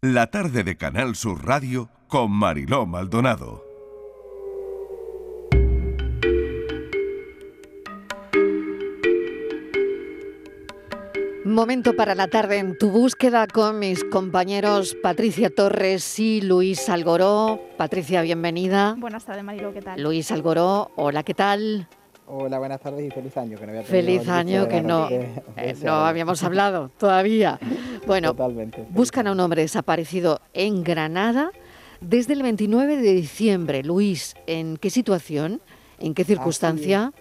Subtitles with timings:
[0.00, 3.64] La tarde de Canal Sur Radio con Mariló Maldonado.
[11.44, 17.60] Momento para la tarde en tu búsqueda con mis compañeros Patricia Torres y Luis Algoró.
[17.76, 18.94] Patricia, bienvenida.
[18.96, 20.00] Buenas tardes, Marilo, ¿qué tal?
[20.00, 21.88] Luis Algoró, hola, ¿qué tal?
[22.30, 23.58] Hola, buenas tardes y feliz año.
[23.58, 27.58] Que no había feliz año que no, eh, no habíamos hablado todavía.
[28.06, 28.34] Bueno,
[28.90, 31.50] buscan a un hombre desaparecido en Granada
[32.02, 33.82] desde el 29 de diciembre.
[33.82, 35.62] Luis, ¿en qué situación?
[35.98, 37.14] ¿En qué circunstancia?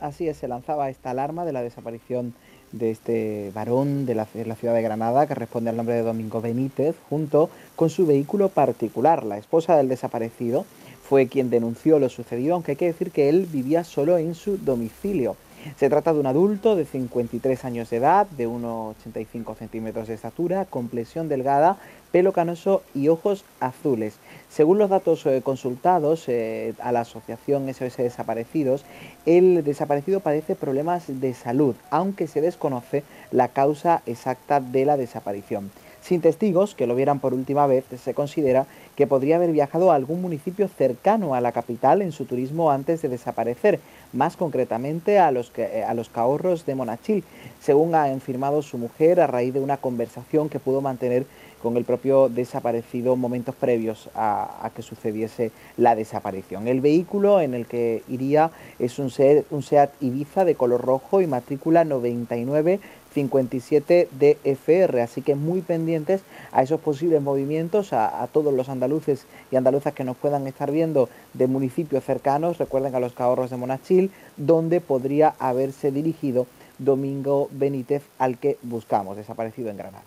[0.00, 2.32] Así es, se lanzaba esta alarma de la desaparición
[2.72, 6.96] de este varón de la, ciudad de Granada que responde al nombre de Domingo Benítez
[7.10, 9.24] junto con su vehículo particular.
[9.24, 10.64] La esposa del desaparecido
[11.08, 14.58] fue quien denunció lo sucedido, aunque hay que decir que él vivía solo en su
[14.58, 15.36] domicilio.
[15.76, 20.66] Se trata de un adulto de 53 años de edad, de 1,85 centímetros de estatura,
[20.66, 21.78] complexión delgada,
[22.12, 24.14] pelo canoso y ojos azules.
[24.50, 28.84] Según los datos eh, consultados eh, a la asociación SOS Desaparecidos,
[29.26, 35.70] el desaparecido padece problemas de salud, aunque se desconoce la causa exacta de la desaparición.
[36.08, 38.64] Sin testigos que lo vieran por última vez, se considera
[38.96, 43.02] que podría haber viajado a algún municipio cercano a la capital en su turismo antes
[43.02, 43.78] de desaparecer,
[44.14, 47.24] más concretamente a los, eh, a los Cahorros de Monachil,
[47.60, 51.26] según ha afirmado su mujer a raíz de una conversación que pudo mantener
[51.62, 56.68] con el propio desaparecido momentos previos a, que sucediese la desaparición.
[56.68, 61.20] El vehículo en el que iría es un SEAT, un SEAT Ibiza de color rojo
[61.20, 62.80] y matrícula 99
[63.14, 66.22] 57 DFR, así que muy pendientes
[66.52, 71.08] a esos posibles movimientos, a, todos los andaluces y andaluzas que nos puedan estar viendo
[71.34, 76.46] de municipios cercanos, recuerden a los Cahorros de Monachil, donde podría haberse dirigido
[76.78, 80.04] Domingo Benítez al que buscamos, desaparecido en Granada.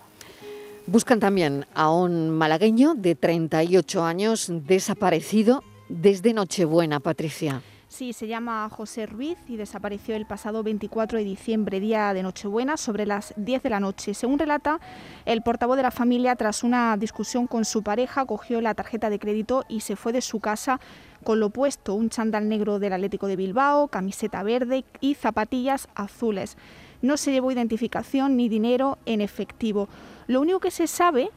[0.88, 7.62] Buscan también a un malagueño de 38 años desaparecido desde Nochebuena, Patricia.
[7.92, 12.78] Sí, se llama José Ruiz y desapareció el pasado 24 de diciembre, día de Nochebuena,
[12.78, 14.14] sobre las 10 de la noche.
[14.14, 14.80] Según relata
[15.26, 19.20] el portavoz de la familia, tras una discusión con su pareja, cogió la tarjeta de
[19.20, 20.80] crédito y se fue de su casa
[21.26, 26.56] con lo puesto, un chandal negro del Atlético de Bilbao, camiseta verde y zapatillas azules.
[27.02, 29.90] No se llevó identificación ni dinero en efectivo.
[30.28, 31.30] Lo único que se sabe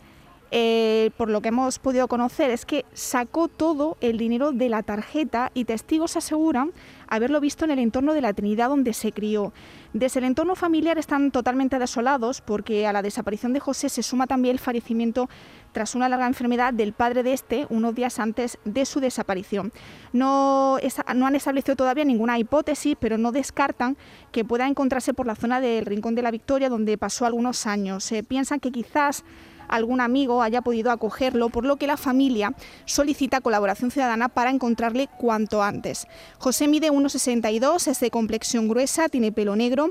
[0.57, 4.85] eh, por lo que hemos podido conocer, es que sacó todo el dinero de la
[4.85, 6.71] tarjeta y testigos aseguran
[7.09, 9.53] haberlo visto en el entorno de la Trinidad donde se crió.
[9.95, 14.29] Desde el entorno familiar están totalmente desolados porque a la desaparición de José se suma
[14.29, 15.29] también el fallecimiento
[15.73, 19.73] tras una larga enfermedad del padre de este unos días antes de su desaparición.
[20.13, 20.79] No,
[21.17, 23.97] no han establecido todavía ninguna hipótesis, pero no descartan
[24.31, 28.05] que pueda encontrarse por la zona del Rincón de la Victoria donde pasó algunos años.
[28.05, 29.25] Se piensan que quizás
[29.75, 32.55] algún amigo haya podido acogerlo, por lo que la familia
[32.85, 36.07] solicita colaboración ciudadana para encontrarle cuanto antes.
[36.39, 39.91] José mide 1,62, es de complexión gruesa, tiene pelo negro,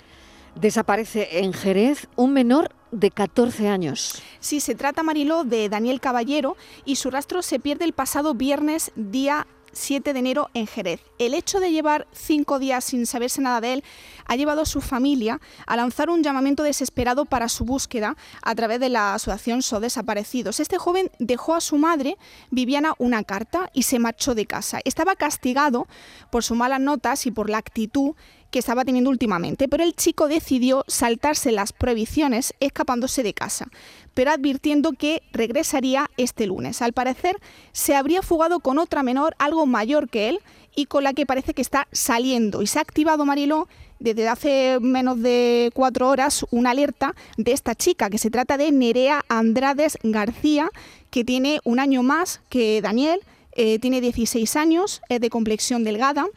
[0.55, 4.21] Desaparece en Jerez un menor de 14 años.
[4.39, 8.91] Sí, se trata, Mariló, de Daniel Caballero y su rastro se pierde el pasado viernes,
[8.95, 9.47] día
[9.77, 11.01] 7 de enero en Jerez.
[11.19, 13.83] El hecho de llevar cinco días sin saberse nada de él
[14.25, 18.79] ha llevado a su familia a lanzar un llamamiento desesperado para su búsqueda a través
[18.79, 20.59] de la asociación So Desaparecidos.
[20.59, 22.17] Este joven dejó a su madre,
[22.49, 24.79] Viviana, una carta y se marchó de casa.
[24.83, 25.87] Estaba castigado
[26.31, 28.15] por sus malas notas y por la actitud
[28.51, 33.67] que estaba teniendo últimamente, pero el chico decidió saltarse las prohibiciones escapándose de casa,
[34.13, 36.81] pero advirtiendo que regresaría este lunes.
[36.81, 37.37] Al parecer,
[37.71, 40.39] se habría fugado con otra menor, algo mayor que él,
[40.75, 42.61] y con la que parece que está saliendo.
[42.61, 43.67] Y se ha activado Mariló
[43.99, 48.71] desde hace menos de cuatro horas una alerta de esta chica, que se trata de
[48.71, 50.69] Nerea Andrades García,
[51.09, 53.21] que tiene un año más que Daniel,
[53.53, 56.27] eh, tiene 16 años, es de complexión delgada,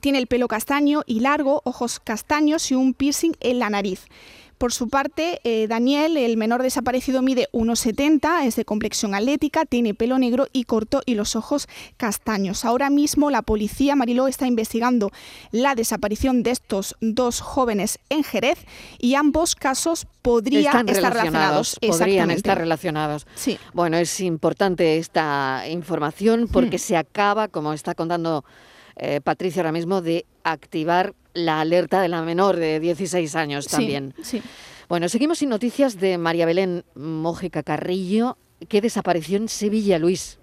[0.00, 4.06] tiene el pelo castaño y largo, ojos castaños y un piercing en la nariz.
[4.62, 9.92] Por su parte, eh, Daniel, el menor desaparecido, mide 1,70, es de complexión atlética, tiene
[9.92, 11.66] pelo negro y corto y los ojos
[11.96, 12.64] castaños.
[12.64, 15.10] Ahora mismo la policía Mariló está investigando
[15.50, 18.64] la desaparición de estos dos jóvenes en Jerez
[19.00, 21.76] y ambos casos podrían estar relacionados.
[21.84, 23.26] Podrían estar relacionados.
[23.34, 23.58] Sí.
[23.72, 26.82] Bueno, es importante esta información porque mm.
[26.82, 28.44] se acaba, como está contando
[28.96, 34.14] eh, Patricia, ahora mismo de activar la alerta de la menor de 16 años también.
[34.22, 34.42] Sí,
[34.88, 38.36] Bueno, seguimos sin noticias de María Belén Mójica Carrillo,
[38.68, 40.38] que desapareció en Sevilla, Luis.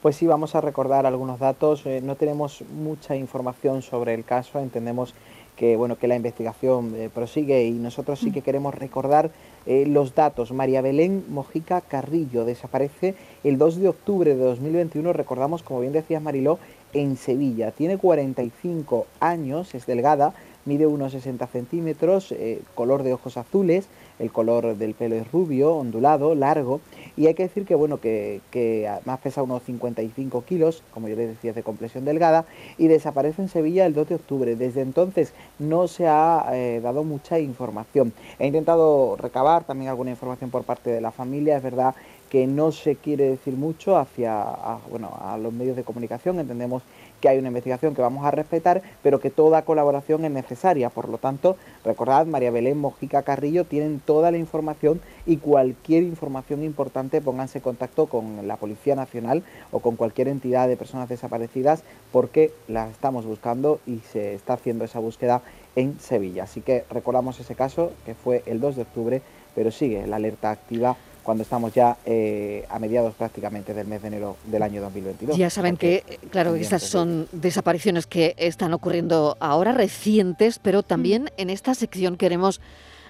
[0.00, 1.84] Pues sí, vamos a recordar algunos datos.
[1.84, 5.12] Eh, no tenemos mucha información sobre el caso, entendemos
[5.58, 9.32] que bueno que la investigación eh, prosigue y nosotros sí que queremos recordar
[9.66, 10.52] eh, los datos.
[10.52, 16.22] María Belén Mojica Carrillo desaparece el 2 de octubre de 2021, recordamos, como bien decías
[16.22, 16.60] Mariló,
[16.92, 17.70] en Sevilla.
[17.70, 23.88] Tiene 45 años, es delgada, mide unos 60 centímetros, eh, color de ojos azules,
[24.18, 26.80] el color del pelo es rubio, ondulado, largo,
[27.16, 31.16] y hay que decir que, bueno, que, que además pesa unos 55 kilos, como yo
[31.16, 32.44] les decía, de complexión delgada,
[32.76, 34.56] y desaparece en Sevilla el 2 de octubre.
[34.56, 38.12] Desde entonces no se ha eh, dado mucha información.
[38.38, 41.94] He intentado recabar también alguna información por parte de la familia, es verdad
[42.30, 44.44] que no se quiere decir mucho hacia
[44.90, 46.82] bueno, a los medios de comunicación, entendemos
[47.20, 50.90] que hay una investigación que vamos a respetar, pero que toda colaboración es necesaria.
[50.90, 56.62] Por lo tanto, recordad, María Belén Mojica Carrillo tienen toda la información y cualquier información
[56.62, 59.42] importante pónganse en contacto con la Policía Nacional
[59.72, 61.82] o con cualquier entidad de personas desaparecidas
[62.12, 65.42] porque las estamos buscando y se está haciendo esa búsqueda
[65.76, 66.44] en Sevilla.
[66.44, 69.22] Así que recordamos ese caso que fue el 2 de octubre,
[69.54, 70.96] pero sigue la alerta activa
[71.28, 75.36] cuando estamos ya eh, a mediados prácticamente del mes de enero del año 2022.
[75.36, 81.28] Ya saben que, claro, estas son desapariciones que están ocurriendo ahora, recientes, pero también mm.
[81.36, 82.62] en esta sección queremos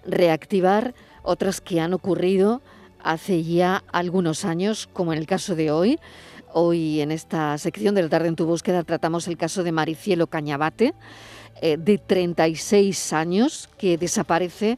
[0.05, 2.61] reactivar otras que han ocurrido
[3.05, 6.01] hace ya algunos años, como en el caso de hoy.
[6.53, 10.93] Hoy en esta sección del Tarde en tu búsqueda tratamos el caso de Maricielo Cañabate,
[11.63, 14.77] eh, de 36 años, que desaparece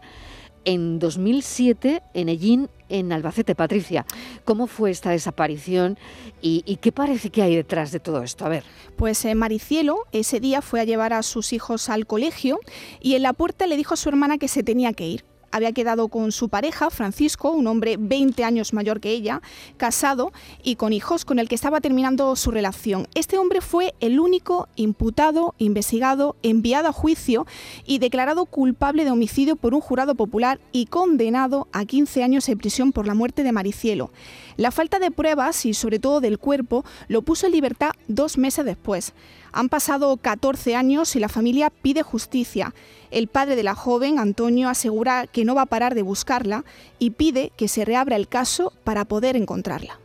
[0.67, 3.55] en 2007 en Ellín, en Albacete.
[3.55, 4.05] Patricia,
[4.45, 5.99] ¿cómo fue esta desaparición
[6.43, 8.45] y, qué parece que hay detrás de todo esto?
[8.45, 8.65] A ver.
[8.97, 12.61] Pues eh, Maricielo ese día fue a llevar a sus hijos al colegio
[13.01, 15.73] y en la puerta le dijo a su hermana que se tenía que ir había
[15.73, 19.43] quedado con su pareja, Francisco, un hombre 20 años mayor que ella,
[19.77, 20.33] casado
[20.63, 23.09] y con hijos, con el que estaba terminando su relación.
[23.15, 27.47] Este hombre fue el único imputado, investigado, enviado a juicio
[27.85, 32.57] y declarado culpable de homicidio por un jurado popular y condenado a 15 años de
[32.57, 34.11] prisión por la muerte de Maricielo.
[34.57, 38.65] La falta de pruebas y sobre todo del cuerpo lo puso en libertad dos meses
[38.65, 39.15] después.
[39.53, 42.75] Han pasado 14 años y la familia pide justicia.
[43.11, 46.65] El padre de la joven, Antonio, asegura que no va a parar de buscarla
[46.99, 49.99] y pide que se reabra el caso para poder encontrarla.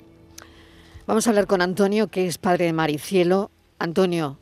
[1.08, 3.52] Vamos a hablar con Antonio, que es padre de Maricielo.
[3.78, 4.38] Antonio,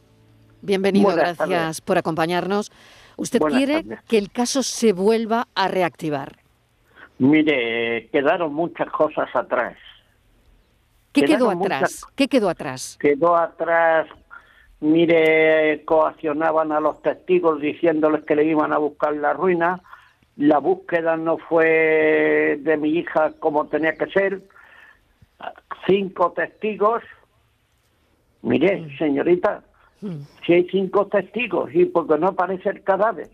[0.61, 2.71] bienvenido, gracias por acompañarnos.
[3.17, 6.37] ¿Usted quiere que el caso se vuelva a reactivar?
[7.19, 9.77] Mire, quedaron muchas cosas atrás.
[11.11, 12.05] ¿Qué quedó atrás?
[12.15, 12.97] ¿Qué quedó atrás?
[12.99, 14.07] Quedó atrás
[14.83, 19.81] mire, coaccionaban a los testigos diciéndoles que le iban a buscar la ruina.
[20.35, 24.41] La búsqueda no fue de mi hija como tenía que ser.
[25.87, 27.01] Cinco testigos.
[28.41, 28.97] Mire, mm.
[28.97, 29.63] señorita,
[30.01, 30.17] mm.
[30.45, 33.29] si hay cinco testigos y porque no aparece el cadáver,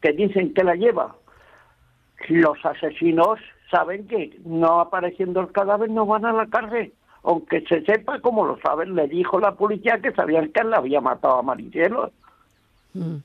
[0.00, 1.16] que dicen que la lleva,
[2.28, 3.38] los asesinos
[3.70, 8.44] saben que no apareciendo el cadáver no van a la cárcel aunque se sepa, como
[8.44, 12.12] lo saben, le dijo la policía que sabían que él la había matado a Maricielo.
[12.92, 13.16] Mm.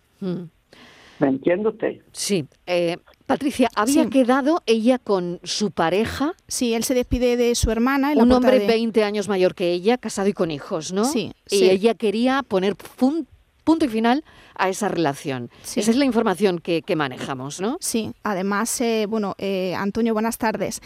[1.19, 1.97] ¿Me entiende usted?
[2.13, 2.47] Sí.
[2.65, 6.33] Eh, Patricia, ¿había quedado ella con su pareja?
[6.47, 8.13] Sí, él se despide de su hermana.
[8.15, 11.03] Un hombre 20 años mayor que ella, casado y con hijos, ¿no?
[11.03, 11.33] Sí.
[11.49, 14.23] Y ella quería poner punto y final
[14.56, 15.51] a esa relación.
[15.61, 17.77] Esa es la información que, manejamos, ¿no?
[17.81, 20.81] Sí, además, eh, bueno, eh, Antonio, buenas tardes.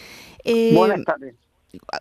[0.72, 1.36] buenas tardes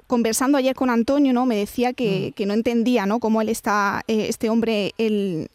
[0.08, 1.46] conversando ayer con Antonio, ¿no?
[1.46, 2.44] Me decía que, mm.
[2.48, 3.20] no entendía, ¿no?
[3.20, 5.48] Cómo él está, eh, este hombre en,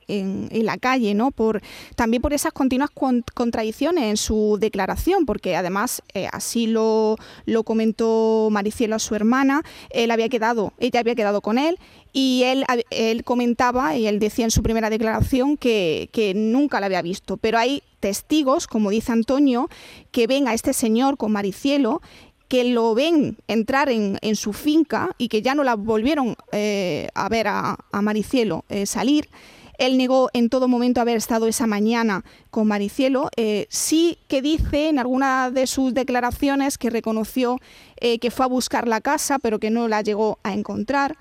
[0.51, 1.31] la calle, ¿no?
[1.31, 1.63] Por,
[1.95, 2.91] también por esas continuas
[3.35, 9.63] contradicciones en su declaración, porque además eh, así lo, lo comentó Maricielo a su hermana,
[9.91, 11.79] él había quedado, ella había quedado con él
[12.13, 16.87] y él, él comentaba y él decía en su primera declaración que, que nunca la
[16.87, 19.69] había visto, pero hay testigos, como dice Antonio,
[20.11, 22.01] que ven a este señor con Maricielo
[22.49, 27.29] que lo ven entrar en, su finca y que ya no la volvieron eh, a
[27.29, 29.29] ver a, Maricielo eh, salir.
[29.77, 33.31] Él negó en todo momento haber estado esa mañana con Maricielo.
[33.37, 37.59] Eh, sí que dice en alguna de sus declaraciones que reconoció
[38.01, 41.17] que fue a buscar la casa, pero que no la llegó a encontrar.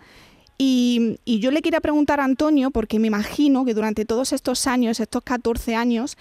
[0.60, 4.66] Y, y, yo le quería preguntar a Antonio, porque me imagino que durante todos estos
[4.68, 6.18] años, estos 14 años,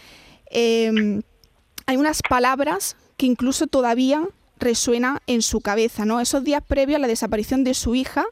[0.51, 4.27] hay unas palabras que incluso todavía
[4.59, 6.21] resuena en su cabeza, ¿no?
[6.21, 8.25] Esos días previos a la desaparición de su hija,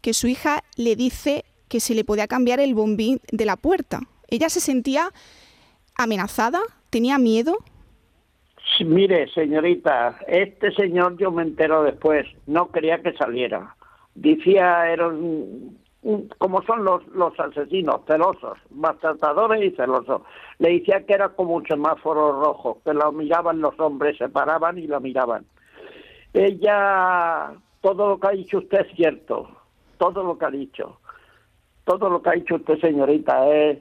[0.00, 4.00] que su hija le dice que se le podía cambiar el bombín de la puerta.
[4.28, 5.10] Ella se sentía
[5.96, 7.58] amenazada, tenía miedo.
[8.80, 13.74] Mire, señorita, este señor yo me entero después, no quería que saliera.
[14.14, 15.10] Decía, era
[16.38, 20.22] como son los, los asesinos, celosos, maltratadores y celosos.
[20.58, 24.78] Le decía que era como un semáforo rojo, que lo miraban los hombres, se paraban
[24.78, 25.44] y lo miraban.
[26.32, 29.48] Ella, todo lo que ha dicho usted es cierto,
[29.98, 30.98] todo lo que ha dicho,
[31.84, 33.78] todo lo que ha dicho usted, señorita, es,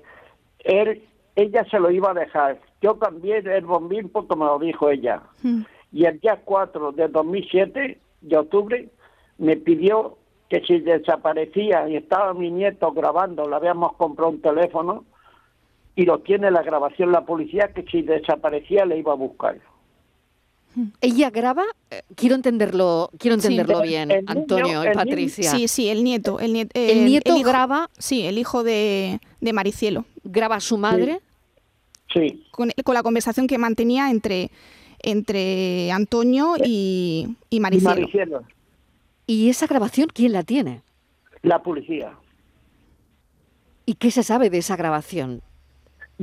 [0.60, 1.04] él,
[1.36, 2.60] ella se lo iba a dejar.
[2.82, 5.22] Yo cambié el bombín porque me lo dijo ella.
[5.44, 5.64] Hmm.
[5.92, 8.90] Y el día 4 de 2007, de octubre,
[9.38, 10.18] me pidió
[10.50, 15.06] que si desaparecía y estaba mi nieto grabando, le habíamos comprado un teléfono
[15.96, 19.58] y lo tiene la grabación la policía, que si desaparecía le iba a buscar.
[21.02, 25.52] Ella graba, eh, quiero entenderlo, quiero entenderlo bien, Antonio y Patricia.
[25.52, 30.06] Sí, sí, el nieto, el, nieto, el, nieto graba, sí, el hijo de, de Maricielo.
[30.24, 31.20] Graba a su madre.
[32.14, 32.44] Sí.
[32.52, 34.52] Con, la conversación que mantenía entre
[35.00, 37.96] entre Antonio y, y Maricielo.
[37.96, 38.44] Y Maricielo.
[39.28, 40.82] ¿Y esa grabación quién la tiene?
[41.42, 42.14] La policía.
[43.86, 45.42] ¿Y qué se sabe de esa grabación?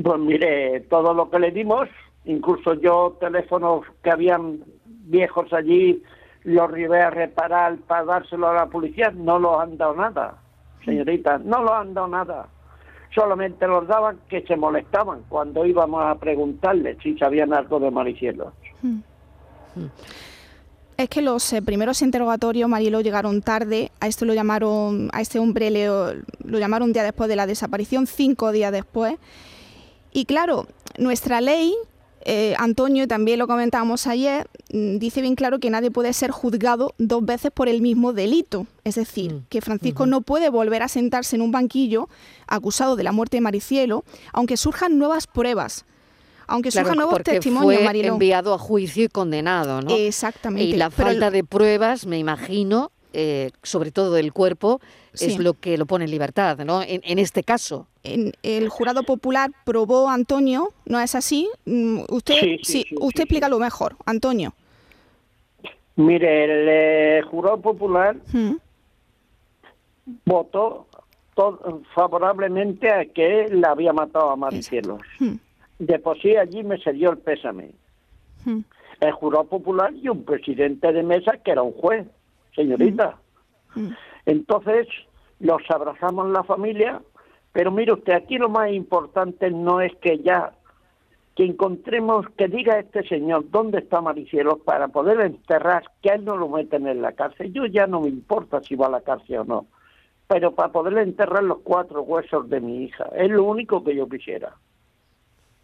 [0.02, 1.88] Pues mire, todo lo que le dimos,
[2.24, 6.02] incluso yo teléfonos que habían viejos allí,
[6.44, 10.36] los llevé a reparar para dárselo a la policía, no los han dado nada,
[10.84, 12.48] señorita, no los han dado nada.
[13.14, 18.52] Solamente los daban que se molestaban cuando íbamos a preguntarles si sabían algo de Maricielo.
[18.82, 18.98] Hmm.
[20.96, 23.90] Es que los eh, primeros interrogatorios, Marielo, llegaron tarde.
[24.00, 26.12] A esto lo llamaron, a este hombre lo,
[26.44, 29.16] lo llamaron un día después de la desaparición, cinco días después.
[30.12, 30.66] Y claro,
[30.98, 31.74] nuestra ley,
[32.24, 36.94] eh, Antonio, también lo comentábamos ayer, mm, dice bien claro que nadie puede ser juzgado
[36.98, 38.66] dos veces por el mismo delito.
[38.82, 39.46] Es decir, mm.
[39.50, 42.08] que Francisco no puede volver a sentarse en un banquillo
[42.46, 45.84] acusado de la muerte de Maricielo, aunque surjan nuevas pruebas
[46.46, 49.94] aunque surjan nuevos testimonios, fue enviado a juicio y condenado, ¿no?
[49.94, 50.64] Exactamente.
[50.64, 54.80] Y la falta de pruebas, me imagino, eh, sobre todo del cuerpo,
[55.12, 56.82] es lo que lo pone en libertad, ¿no?
[56.82, 57.86] En, este caso.
[58.02, 61.48] En el jurado popular probó Antonio, ¿no es así?
[61.64, 64.52] Mm, usted, sí, usted explica lo mejor, Antonio.
[65.96, 68.56] Mire, el eh, jurado popular mm.
[70.26, 70.86] votó
[71.94, 75.00] favorablemente a que él la había matado a Maricielos.
[75.18, 75.34] Mm
[75.78, 77.70] de por sí allí me se dio el pésame.
[78.44, 78.60] Hmm.
[79.00, 82.06] El jurado popular y un presidente de mesa que era un juez,
[82.54, 83.16] señorita.
[83.74, 83.90] Hmm.
[84.26, 84.86] Entonces,
[85.40, 87.02] los abrazamos la familia,
[87.52, 90.52] pero mire usted, aquí lo más importante no es que ya
[91.34, 96.36] que encontremos, que diga este señor dónde está Maricielo para poder enterrar, que él no
[96.36, 97.52] lo meten en la cárcel.
[97.52, 99.66] Yo ya no me importa si va a la cárcel o no,
[100.28, 104.08] pero para poder enterrar los cuatro huesos de mi hija, es lo único que yo
[104.08, 104.54] quisiera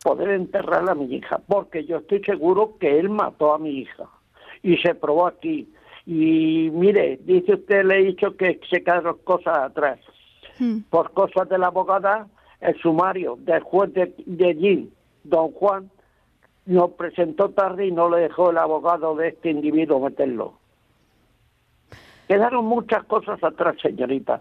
[0.02, 4.08] poder enterrar a mi hija, porque yo estoy seguro que él mató a mi hija
[4.62, 5.72] y se probó aquí.
[6.12, 10.00] Y mire, dice usted, le he dicho que se quedaron cosas atrás.
[10.58, 10.78] Hmm.
[10.90, 12.26] Por cosas de la abogada,
[12.60, 15.88] el sumario del juez de, de allí, don Juan,
[16.66, 20.54] nos presentó tarde y no le dejó el abogado de este individuo meterlo.
[22.26, 24.40] Quedaron muchas cosas atrás, señorita.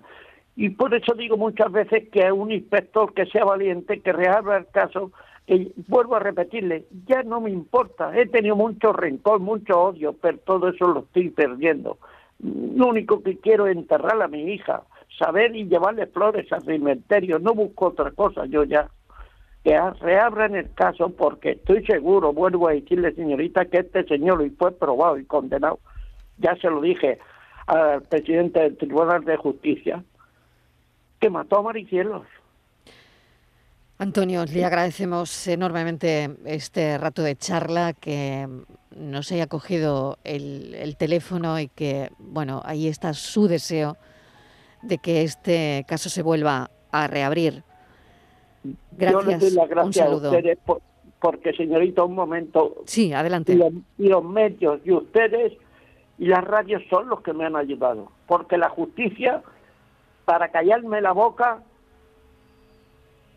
[0.55, 4.65] Y por eso digo muchas veces que un inspector que sea valiente, que reabra el
[4.69, 5.11] caso,
[5.87, 10.69] vuelvo a repetirle, ya no me importa, he tenido mucho rencor, mucho odio, pero todo
[10.69, 11.97] eso lo estoy perdiendo.
[12.39, 14.83] Lo único que quiero es enterrar a mi hija,
[15.17, 18.89] saber y llevarle flores al cementerio, no busco otra cosa, yo ya.
[19.63, 24.51] Que reabran el caso porque estoy seguro, vuelvo a decirle señorita, que este señor y
[24.51, 25.79] fue probado y condenado.
[26.37, 27.19] Ya se lo dije
[27.67, 30.03] al presidente del Tribunal de Justicia,
[31.19, 32.23] que mató a Maricielos
[34.01, 38.47] Antonio, le agradecemos enormemente este rato de charla, que
[38.95, 43.97] nos haya cogido el, teléfono y que, bueno, ahí está su deseo
[44.83, 47.63] de que este caso se vuelva a reabrir.
[48.91, 49.23] Gracias.
[49.25, 50.57] Yo les doy las gracias a ustedes
[51.19, 52.83] porque, señorita, un momento.
[52.85, 53.51] Sí, adelante.
[53.97, 55.51] Y los, medios y ustedes
[56.17, 58.13] y las radios son los que me han ayudado.
[58.27, 59.43] Porque la justicia,
[60.23, 61.63] para callarme la boca,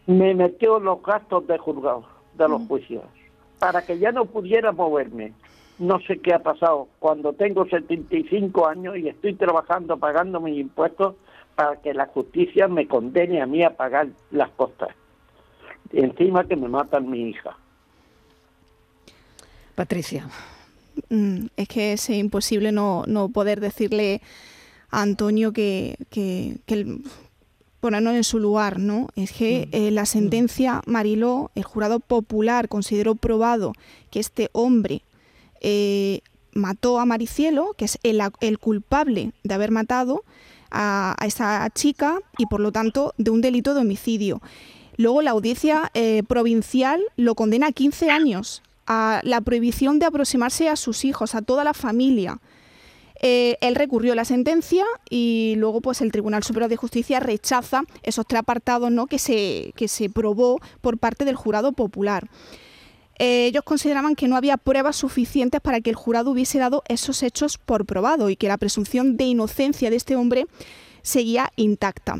[0.06, 2.04] me metió los gastos de juzgado,
[2.34, 2.68] de los mm.
[2.68, 3.04] juicios,
[3.58, 5.32] para que ya no pudiera moverme.
[5.78, 6.88] No sé qué ha pasado.
[6.98, 11.14] Cuando tengo 75 años y estoy trabajando, pagando mis impuestos,
[11.54, 14.90] para que la justicia me condene a mí a pagar las costas.
[15.92, 17.56] Y encima que me matan mi hija.
[19.74, 20.28] Patricia.
[21.08, 24.20] Mm, es que es imposible no, no poder decirle
[24.90, 26.98] a Antonio que, que, que,
[27.82, 29.08] ponernos en su lugar, ¿no?
[29.16, 29.76] Es que mm.
[29.76, 33.72] eh, la sentencia Mariló, el jurado popular consideró probado
[34.10, 35.02] que este hombre
[35.60, 36.20] eh,
[36.52, 38.22] mató a Maricielo, que es el,
[38.60, 40.22] culpable de haber matado
[40.70, 44.40] a, esa chica y por lo tanto de un delito de homicidio.
[44.96, 50.68] Luego la audiencia eh, provincial lo condena a 15 años a la prohibición de aproximarse
[50.68, 52.38] a sus hijos, a toda la familia.
[53.24, 58.26] Eh, él recurrió la sentencia y luego pues el Tribunal Superior de Justicia rechaza esos
[58.26, 59.06] tres apartados ¿no?
[59.06, 62.28] que, se, que se probó por parte del jurado popular.
[63.20, 67.22] Eh, ellos consideraban que no había pruebas suficientes para que el jurado hubiese dado esos
[67.22, 70.46] hechos por probado y que la presunción de inocencia de este hombre
[71.02, 72.18] seguía intacta.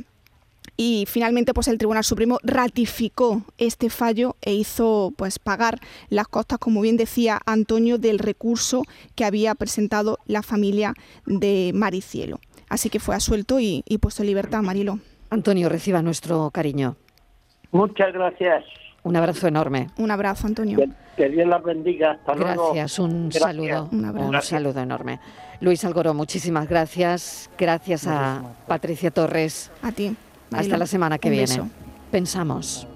[0.85, 6.59] Y finalmente pues el Tribunal Supremo ratificó este fallo e hizo pues pagar las costas,
[6.59, 8.83] como bien decía Antonio, del recurso
[9.15, 12.41] que había presentado la familia de Maricielo.
[12.69, 14.99] Así que fue asuelto y, puesto en libertad, Marilo.
[15.31, 16.97] Antonio, reciba nuestro cariño.
[17.71, 18.65] Muchas gracias.
[19.05, 19.87] Un abrazo enorme.
[19.99, 20.79] Un abrazo, Antonio.
[21.17, 22.19] Que, Dios la bendiga.
[22.27, 23.89] Hasta gracias, un saludo.
[23.93, 25.21] Un, saludo enorme.
[25.61, 27.49] Luis Algoró, muchísimas gracias.
[27.57, 29.71] Gracias a Patricia Torres.
[29.81, 30.17] A ti.
[30.55, 31.71] Hasta la semana que viene.
[32.11, 32.87] Pensamos.